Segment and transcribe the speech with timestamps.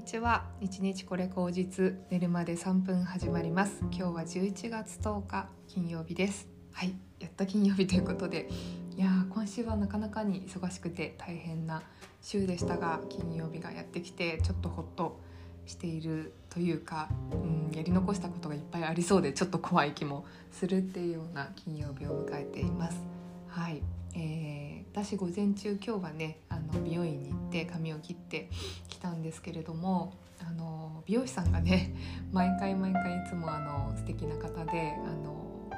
[0.00, 0.46] にちは。
[0.62, 3.80] 一日これ口実寝るまで3分始まります。
[3.90, 6.48] 今日は11月10日金曜日です。
[6.72, 8.48] はいやった金曜日ということで。
[8.96, 11.82] いや今週はなかなかに忙しくて大変な
[12.22, 15.20] 週でしたが金曜日がやってきてちょっとほっと
[15.66, 23.02] しているというか、うん、やり残したことがいっぱいありそうでちょっと怖い気もするっていうような金曜日を迎えています。
[23.48, 23.82] はい、
[24.14, 28.48] えー、私午前中今日はねあの美容院にって髪を切って
[28.88, 31.94] きたんですけれどもあの美容師さんがね
[32.32, 35.70] 毎回毎回いつもあの素敵な方であの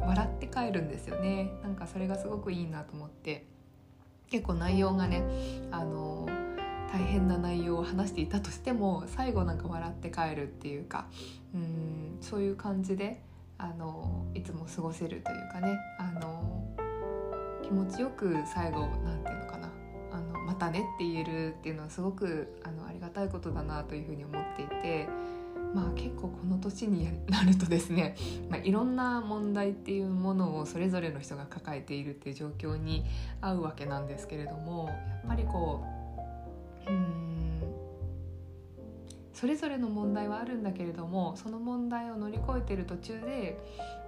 [0.00, 1.50] 笑って帰るんですよね。
[1.62, 3.46] なんかそれがすごくいいなと思って。
[4.30, 5.24] 結構内容がね
[5.72, 6.26] あの
[6.92, 11.08] 大変な内容を話していたとしても最後なんか笑って帰るっていうか
[11.52, 13.22] うんそういう感じで
[13.58, 16.64] あのいつも過ごせるというかねあの
[17.62, 19.69] 気持ちよく最後なんていうのかな
[20.50, 25.08] またねって言えるっていうのはすごくあのありがたいことだなというふうに思っていて。
[25.72, 28.16] まあ、結構この年になるとですね、
[28.50, 33.04] まあ、いろんな問題っていうものをそれぞれの人が抱えているっていう状況に
[33.40, 35.84] 合うわけなんですけれどもやっぱりこ
[36.88, 37.62] ううん
[39.32, 43.56] それぞれの問題はあるんだけれどもその問題を乗り越えてる途中で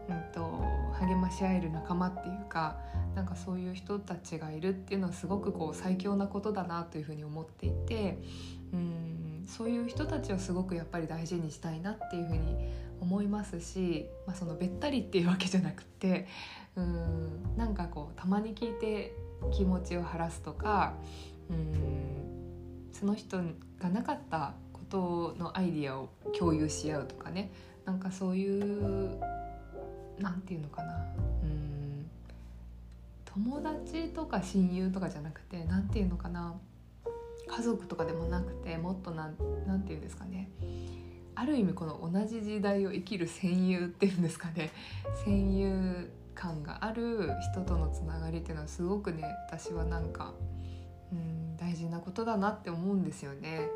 [0.08, 0.62] うんと、
[1.03, 2.77] 励まし合える仲間っていうか
[3.14, 8.19] なんかそういう人たちがいるっていうのはすごくこう最強なことだなというふうに思っていて
[8.73, 16.28] うんそういう人たちをすごくやっぱり大事にしたいなっていうふうに思いますし、まあ、そのべったりっていうわけじゃなくて
[16.77, 19.14] うんなんかこうたまに聞いて
[19.53, 20.95] 気持ちを晴らすとか
[21.50, 23.39] うんその人
[23.80, 27.50] がなかったことのアイディアを共有し合うとかね
[27.84, 29.19] なんかそういう
[30.18, 30.94] 何て言うのかな。
[31.42, 32.06] うん。
[33.24, 36.55] 友達とか親友とかじゃなくて何て言うのかな。
[37.46, 40.48] 家族とかでもなくてもっとなんなんて言うんですかね。
[41.34, 44.70] ある意味この同じ時代を生きる戦友っていうんですかね。
[45.24, 50.34] 戦友感がある人とのつながりっていうのはすごくね私はなんか
[51.12, 53.68] うん大事なことだなって思うんですよね。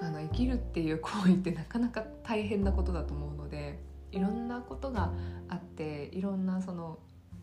[0.00, 3.86] あの生きるっていう行為ってなかなか大変なことだと思うので。
[4.12, 5.12] いろんなことが
[5.48, 6.98] あっていろんなその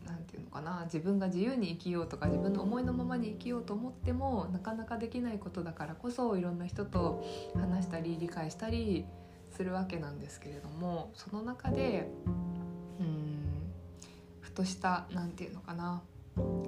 [0.06, 9.04] 何て言うのかな自分が自由に生きようとか自分の思いのままに生きようと思ってもなかなかできないことだからこそいろんな人と話したり理解したり
[9.56, 13.72] するわけなんですけれどもその中でうん
[14.40, 16.02] ふとした何て言うのかな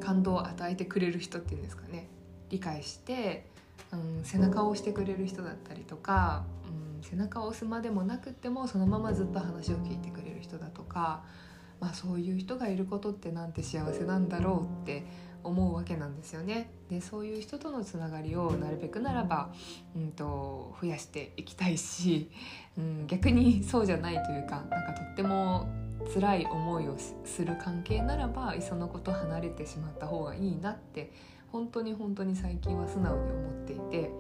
[0.01, 2.09] 感動を与えてくれる人っていうんですかね
[2.51, 3.47] 理解して、
[3.93, 11.23] うん、背中を押してくれる人だったりとか、うん背中を押すまでもなくってもそのままずっと話を聞いてくれる人だとか、
[11.81, 15.07] まあ、そういう人がいることってなんて幸せなんだろうって
[15.45, 16.71] 思うわけなんですよね。
[16.91, 19.53] でそういう人とのつながりをなるべくならば、
[19.97, 22.31] うんと、増やしていきたいし、
[22.77, 25.69] うん、逆にそうじゃないというかなんかとっても
[26.13, 31.13] 辛い思いをする関係ならばいっそのこと離れてしまった方がいいなって
[31.53, 34.11] 本当に本当に最近は素直に思っていて。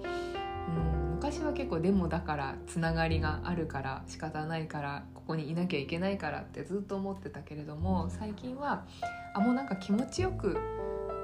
[0.82, 8.86] うん昔は結構でもだからつながりがあるから仕方ないからここにいなきゃいけないからってずっと思ってたけれども最近は
[9.34, 10.56] あもうなんか気持ちよく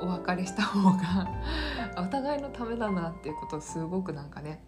[0.00, 1.30] お別れした方が
[1.96, 4.64] お互いのためだなっていうことをすごくなんかね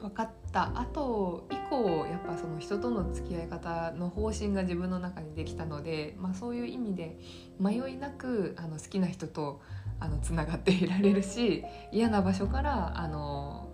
[0.00, 7.16] 分かった後以降やっぱその人との付き合い方の方針が自分の中にできたので、まあ、そういう意味で
[7.60, 9.60] 迷いなくあの好きな人と
[10.00, 13.68] あのつながっていられるし嫌な場所からあの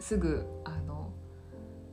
[0.00, 1.12] すぐあの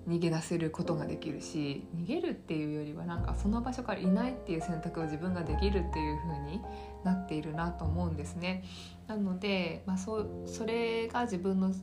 [0.08, 6.62] 逃げ出せることができるし逃げるっていうよりはなんかその場所からいないっていう選択を自分ができるっていう風に
[7.06, 8.64] なっているなと思うんですね。
[9.08, 11.74] なので、まあ、そそれが自分の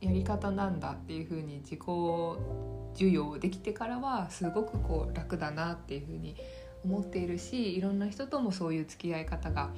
[0.00, 1.80] やり方なんだっていう風に自己
[2.94, 6.36] 授与できてからはすごくこう楽だなっていう風に
[6.84, 9.70] 思っているしいろんな人ともそういう付き合い方が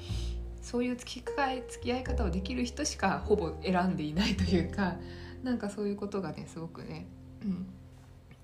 [0.69, 4.97] そういう付き合い付き合い方をできる人しかほぼ選んでいないというか
[5.43, 7.07] なんかそういうことがねすごくね、
[7.43, 7.67] うん、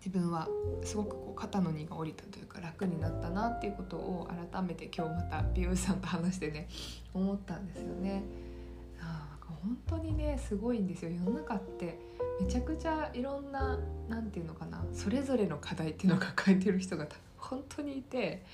[0.03, 0.49] 自分は
[0.83, 6.67] すごくこう肩の荷が下りたというか楽になったなっていうことを改めて今日また美容師さんと話してね
[7.13, 8.23] 思ったんですよね。
[9.03, 11.99] あ本当にねすごいんですよ世の中って
[12.41, 13.79] めちゃくちゃいろんな
[14.09, 17.07] 何て言うのかなそれぞれの課題っていうのを抱えてる人が
[17.37, 18.47] 本当にいて、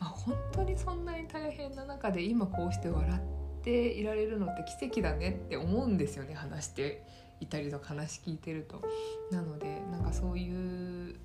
[0.00, 7.04] あ、本当にそんなに大変な中で今こうして笑っていられるのって奇跡だねって思うんですよね話して
[7.40, 8.82] いたりとか話聞いてると。
[9.30, 11.16] なのでなんかそういう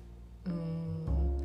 [0.46, 1.36] うん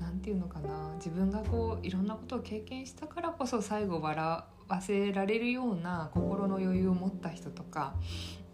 [0.00, 7.94] 何て言うのかな自分がこういろんなことを経験したからこそ最後笑わせられるような心の余裕を持った人とか、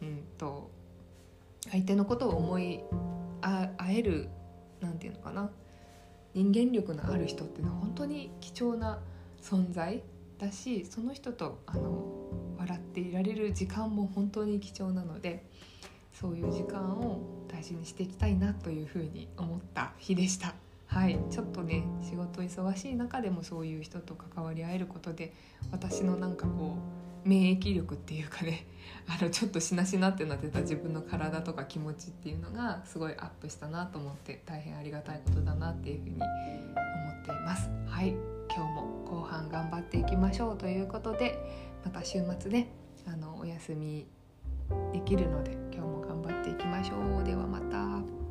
[0.02, 0.70] うんと
[1.70, 2.80] 相手のことを思い
[3.40, 4.28] あえる
[4.80, 5.50] 何て言うのかな
[6.34, 8.98] 人間力のある人っていうのは本当に貴重な
[9.40, 10.02] 存在
[10.38, 12.04] だしその人とあの
[12.58, 15.44] 笑っていられる時間も本当に貴重なので
[16.12, 20.54] そういう時間を大事にしていきたいなというふうに思った日でした。
[20.86, 25.32] はいちょっとね仕事忙しい中でもそういう人と関わり合えることで
[25.72, 28.66] 私のなんかこう免疫力っていうかね
[29.08, 37.70] あのちょっとしなしなってなってた自分の体とか気持ちっていうのがすごいアップしたなと思って大変ありがたいことだなっていうふうに思っています。
[37.86, 38.14] はい
[38.54, 41.38] 今日も後半頑張っていきましょうということで
[41.84, 42.68] また週末ね
[43.06, 44.06] あのお休み
[44.92, 47.24] できるので今日も頑張っていきましょう。
[47.24, 48.23] ではまた。